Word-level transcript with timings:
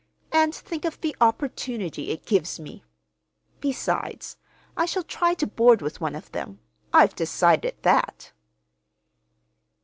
And 0.31 0.55
think 0.55 0.83
of 0.83 0.99
the 1.01 1.15
opportunity 1.21 2.09
it 2.09 2.25
gives 2.25 2.59
me! 2.59 2.83
Besides, 3.59 4.35
I 4.75 4.87
shall 4.87 5.03
try 5.03 5.35
to 5.35 5.45
board 5.45 5.83
with 5.83 6.01
one 6.01 6.15
of 6.15 6.31
them. 6.31 6.57
I've 6.91 7.15
decided 7.15 7.75
that." 7.83 8.31